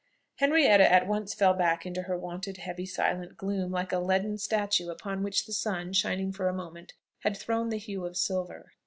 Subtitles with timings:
[0.37, 4.89] Henrietta at once fell back into her wonted heavy silent gloom, like a leaden statue
[4.89, 8.71] upon which the sun, shining for a moment, had thrown the hue of silver.